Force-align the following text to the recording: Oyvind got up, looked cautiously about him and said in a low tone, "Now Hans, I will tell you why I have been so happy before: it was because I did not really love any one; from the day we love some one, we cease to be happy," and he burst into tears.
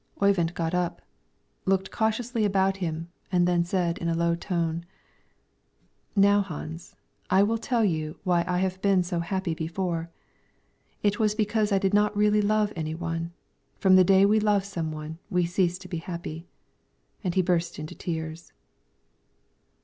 Oyvind 0.19 0.55
got 0.55 0.73
up, 0.73 1.03
looked 1.67 1.91
cautiously 1.91 2.43
about 2.43 2.77
him 2.77 3.09
and 3.31 3.47
said 3.67 3.99
in 3.99 4.09
a 4.09 4.15
low 4.15 4.33
tone, 4.33 4.83
"Now 6.15 6.41
Hans, 6.41 6.95
I 7.29 7.43
will 7.43 7.59
tell 7.59 7.85
you 7.85 8.17
why 8.23 8.43
I 8.47 8.57
have 8.57 8.81
been 8.81 9.03
so 9.03 9.19
happy 9.19 9.53
before: 9.53 10.09
it 11.03 11.19
was 11.19 11.35
because 11.35 11.71
I 11.71 11.77
did 11.77 11.93
not 11.93 12.17
really 12.17 12.41
love 12.41 12.73
any 12.75 12.95
one; 12.95 13.31
from 13.77 13.95
the 13.95 14.03
day 14.03 14.25
we 14.25 14.39
love 14.39 14.65
some 14.65 14.91
one, 14.91 15.19
we 15.29 15.45
cease 15.45 15.77
to 15.77 15.87
be 15.87 15.97
happy," 15.97 16.47
and 17.23 17.35
he 17.35 17.43
burst 17.43 17.77
into 17.77 17.93
tears. 17.93 18.53